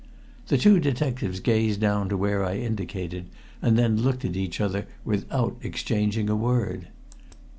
The 0.47 0.57
two 0.57 0.79
detectives 0.79 1.39
gazed 1.39 1.79
down 1.79 2.09
to 2.09 2.17
where 2.17 2.43
I 2.43 2.55
indicated, 2.57 3.25
and 3.61 3.77
then 3.77 4.01
looked 4.01 4.25
at 4.25 4.35
each 4.35 4.59
other 4.59 4.87
without 5.05 5.57
exchanging 5.61 6.27
a 6.27 6.35
word. 6.35 6.87